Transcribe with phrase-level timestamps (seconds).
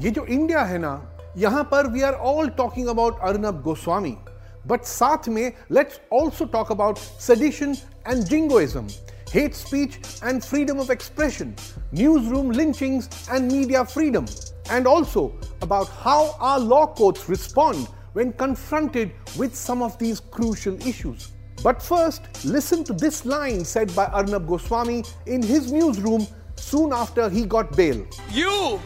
[0.00, 0.94] ये जो इंडिया है ना
[1.38, 4.16] यहां पर we are all talking about Arnab Goswami
[4.66, 7.76] but साथ में let's also talk about sedition
[8.08, 8.86] and jingoism
[9.34, 11.56] hate speech and freedom of expression,
[11.90, 14.26] newsroom lynchings and media freedom,
[14.70, 20.76] and also about how our law courts respond when confronted with some of these crucial
[20.86, 21.32] issues.
[21.64, 27.28] But first, listen to this line said by Arnab Goswami in his newsroom soon after
[27.28, 28.06] he got bail.
[28.30, 28.78] You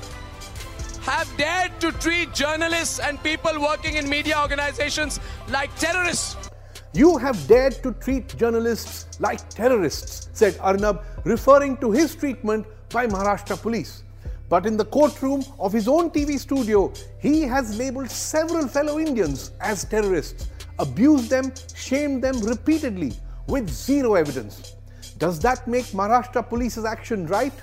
[1.04, 6.50] have dared to treat journalists and people working in media organizations like terrorists.
[6.94, 13.06] You have dared to treat journalists like terrorists, said Arnab, referring to his treatment by
[13.08, 14.04] Maharashtra police.
[14.48, 19.52] But in the courtroom of his own TV studio, he has labeled several fellow Indians
[19.60, 20.48] as terrorists,
[20.80, 23.12] abused them, shamed them repeatedly
[23.48, 24.76] with zero evidence.
[25.18, 27.54] Does that make Maharashtra police's action right?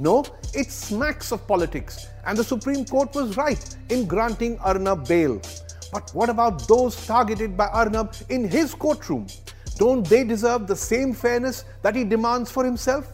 [0.00, 5.42] No, it smacks of politics, and the Supreme Court was right in granting Arnab bail.
[5.92, 9.26] But what about those targeted by Arnab in his courtroom?
[9.76, 13.12] Don't they deserve the same fairness that he demands for himself?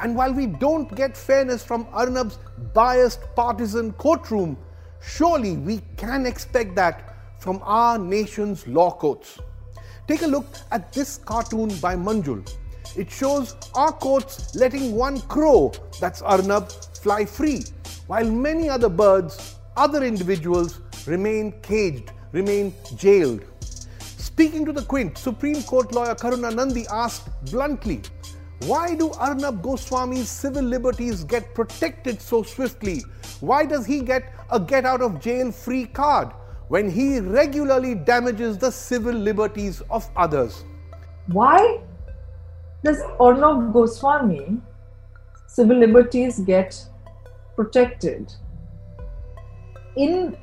[0.00, 2.38] And while we don't get fairness from Arnab's
[2.72, 4.56] biased partisan courtroom,
[5.02, 9.40] surely we can expect that from our nation's law courts.
[10.08, 12.50] Take a look at this cartoon by Manjul.
[12.96, 17.64] It shows our courts letting one crow, that's Arnab, fly free,
[18.06, 23.44] while many other birds, other individuals, remain caged, remain jailed.
[23.98, 28.02] Speaking to the Quint, Supreme Court lawyer Karuna Nundy asked bluntly,
[28.66, 33.02] why do Arnab Goswami's civil liberties get protected so swiftly?
[33.40, 36.28] Why does he get a get out of jail free card
[36.68, 40.64] when he regularly damages the civil liberties of others?
[41.26, 41.80] Why
[42.84, 44.60] does Arnab Goswami
[45.46, 46.78] civil liberties get
[47.56, 48.30] protected
[49.96, 50.36] in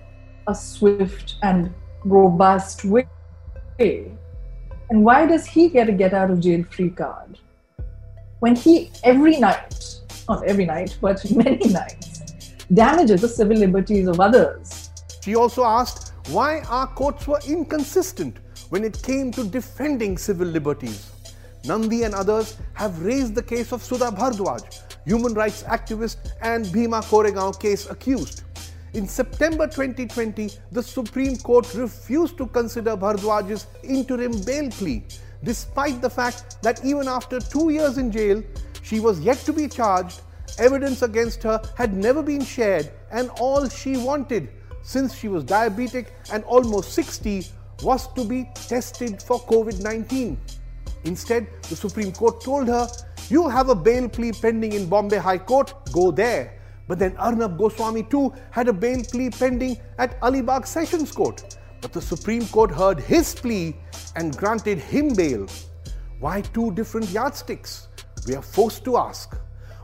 [0.47, 1.71] a swift and
[2.03, 3.07] robust way?
[3.79, 7.37] And why does he get a get out of jail free card?
[8.39, 12.23] When he every night, not every night, but many nights,
[12.73, 14.89] damages the civil liberties of others.
[15.23, 18.37] She also asked why our courts were inconsistent
[18.69, 21.10] when it came to defending civil liberties.
[21.63, 27.01] Nundy and others have raised the case of Sudha Bhardwaj, human rights activist and Bhima
[27.01, 28.43] Koregaon case accused.
[28.93, 35.03] In September 2020, the Supreme Court refused to consider Bhardwaj's interim bail plea,
[35.43, 38.43] despite the fact that even after two years in jail,
[38.81, 40.21] she was yet to be charged,
[40.57, 44.49] evidence against her had never been shared, and all she wanted,
[44.81, 47.45] since she was diabetic and almost 60,
[47.83, 50.37] was to be tested for COVID 19.
[51.03, 52.87] Instead, the Supreme Court told her,
[53.29, 56.57] You have a bail plea pending in Bombay High Court, go there.
[56.87, 61.57] But then Arnab Goswami too had a bail plea pending at Alibag Sessions Court.
[61.81, 63.75] But the Supreme Court heard his plea
[64.15, 65.47] and granted him bail.
[66.19, 67.87] Why two different yardsticks?
[68.27, 69.35] We are forced to ask.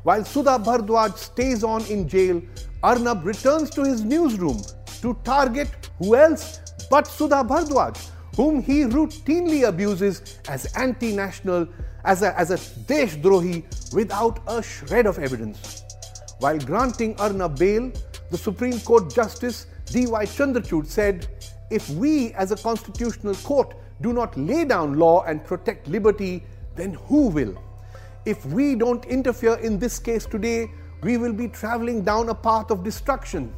[0.03, 2.41] While Sudha Bhardwaj stays on in jail,
[2.83, 4.61] Arnab returns to his newsroom
[5.01, 11.67] to target who else but Sudha Bhardwaj, whom he routinely abuses as anti national,
[12.05, 12.57] as a, as a
[12.89, 15.83] Deshdrohi without a shred of evidence.
[16.37, 17.91] While granting Arnab bail,
[18.29, 20.25] the Supreme Court Justice D.Y.
[20.25, 21.27] Chandrachud said,
[21.71, 26.93] If we as a constitutional court do not lay down law and protect liberty, then
[26.93, 27.59] who will?
[28.25, 30.69] If we don't interfere in this case today,
[31.01, 33.51] we will be traveling down a path of destruction.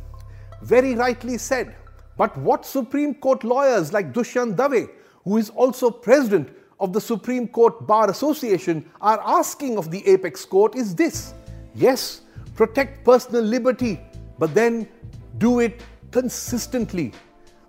[0.62, 1.76] Very rightly said.
[2.20, 4.90] But what Supreme Court lawyers like Dushyant Dave,
[5.24, 6.50] who is also president
[6.82, 11.34] of the Supreme Court Bar Association, are asking of the apex court is this
[11.76, 12.22] yes,
[12.56, 14.02] protect personal liberty,
[14.38, 14.86] but then
[15.38, 15.80] do it
[16.12, 17.14] consistently.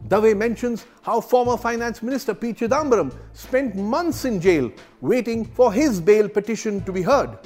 [0.09, 2.53] Dave mentions how former Finance Minister P.
[2.53, 7.39] Chidambaram spent months in jail waiting for his bail petition to be heard.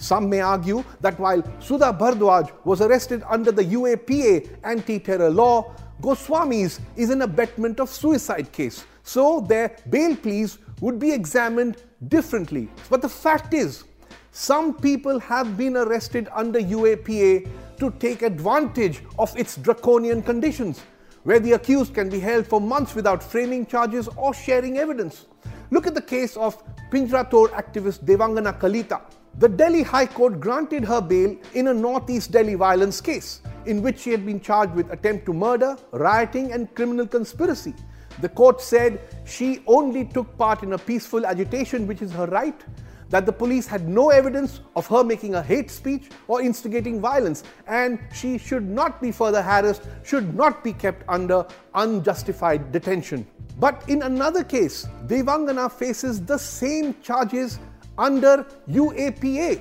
[0.00, 5.74] Some may argue that while Sudha Bhardwaj was arrested under the UAPA anti terror law,
[6.00, 11.76] Goswami's is an abetment of suicide case, so their bail pleas would be examined
[12.08, 12.70] differently.
[12.88, 13.84] But the fact is,
[14.32, 20.80] some people have been arrested under UAPA to take advantage of its draconian conditions,
[21.24, 25.26] where the accused can be held for months without framing charges or sharing evidence.
[25.70, 29.02] Look at the case of Pinjra Tod activist Devangana Kalita.
[29.40, 34.00] The Delhi High Court granted her bail in a Northeast Delhi violence case, in which
[34.00, 37.72] she had been charged with attempt to murder, rioting, and criminal conspiracy.
[38.20, 42.62] The court said she only took part in a peaceful agitation, which is her right.
[43.10, 47.42] that the police had no evidence of her making a hate speech or instigating violence,
[47.66, 51.44] and she should not be further harassed, should not be kept under
[51.74, 53.26] unjustified detention.
[53.58, 57.58] But in another case, Devangana faces the same charges
[58.00, 59.60] under UAPA.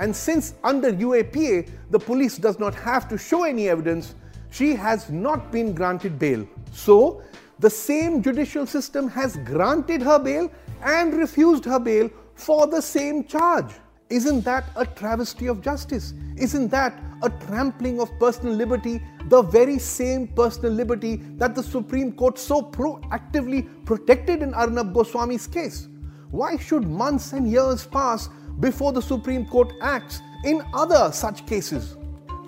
[0.00, 4.14] And since under UAPA, the police does not have to show any evidence,
[4.50, 6.48] she has not been granted bail.
[6.72, 7.22] So,
[7.60, 10.50] the same judicial system has granted her bail
[10.82, 13.72] and refused her bail for the same charge.
[14.10, 16.14] Isn't that a travesty of justice?
[16.36, 22.12] Isn't that a trampling of personal liberty, the very same personal liberty that the Supreme
[22.12, 25.88] Court so proactively protected in Arnab Goswami's case?
[26.34, 28.28] Why should months and years pass
[28.58, 31.96] before the Supreme Court acts in other such cases?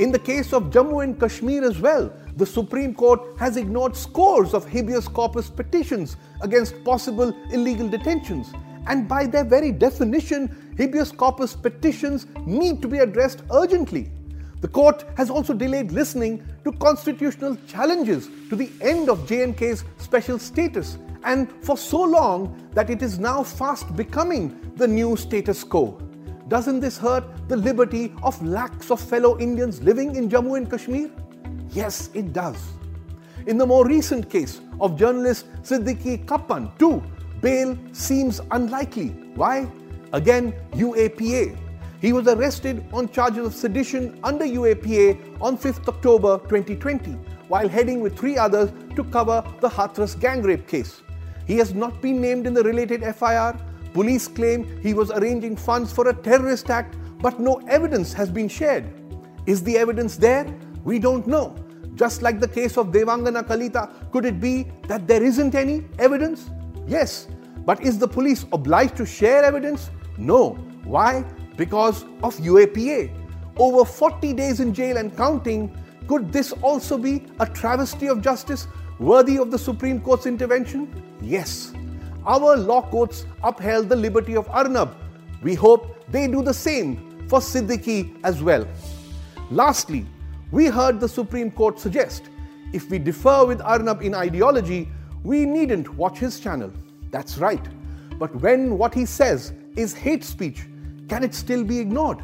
[0.01, 4.55] In the case of Jammu and Kashmir as well, the Supreme Court has ignored scores
[4.55, 8.53] of habeas corpus petitions against possible illegal detentions
[8.89, 14.11] and by their very definition, habeas corpus petitions need to be addressed urgently.
[14.61, 20.39] The court has also delayed listening to constitutional challenges to the end of J&K's special
[20.39, 25.99] status, and for so long that it is now fast becoming the new status quo.
[26.49, 31.11] Doesn't this hurt the liberty of lakhs of fellow Indians living in Jammu and Kashmir?
[31.71, 32.57] Yes, it does.
[33.47, 37.03] In the more recent case of journalist Siddique Kappan, too,
[37.41, 39.09] bail seems unlikely.
[39.35, 39.69] Why?
[40.13, 41.66] Again, UAPA.
[42.01, 47.13] He was arrested on charges of sedition under UAPA on 5th October 2020
[47.49, 51.01] while heading with three others to cover the Hathras gang rape case.
[51.47, 53.57] He has not been named in the related FIR.
[53.95, 58.49] Police claim he was arranging funds for a terrorist act, but no evidence has been
[58.49, 58.85] shared.
[59.47, 60.45] Is the evidence there?
[60.85, 61.55] We don't know.
[61.95, 66.51] Just like the case of Devangana Kalita, could it be that there isn't any evidence?
[66.87, 67.29] Yes,
[67.65, 69.91] but is the police obliged to share evidence?
[70.19, 70.59] No.
[70.85, 71.25] Why?
[71.57, 73.11] Because of UAPA.
[73.59, 75.75] Over 40 days in jail and counting,
[76.07, 78.69] could this also be a travesty of justice
[78.99, 81.03] worthy of the Supreme Court's intervention?
[81.21, 81.73] Yes.
[82.27, 84.95] Our law courts upheld the liberty of Arnab.
[85.43, 88.67] We hope they do the same for Siddique as well.
[89.51, 90.07] Lastly,
[90.51, 92.31] we heard the Supreme Court suggest
[92.73, 94.89] if we differ with Arnab in ideology,
[95.23, 96.73] we needn't watch his channel.
[97.11, 97.65] That's right.
[98.19, 100.67] But when what he says is hate speech,
[101.10, 102.20] can it still be ignored?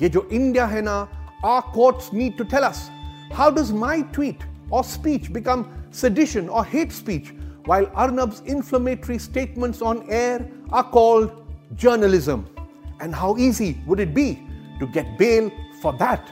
[0.00, 1.08] ये जो India है ना
[1.44, 2.90] our courts need to tell us
[3.32, 7.34] how does my tweet or speech become sedition or hate speech
[7.64, 11.30] while Arnab's inflammatory statements on air are called
[11.76, 12.46] journalism?
[13.00, 14.46] And how easy would it be
[14.80, 16.30] to get bail for that?